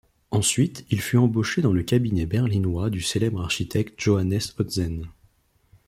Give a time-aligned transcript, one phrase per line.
[0.31, 5.05] Ensuite il fut embauché dans le cabinet berlinois du célèbre architecte Johannes Otzen.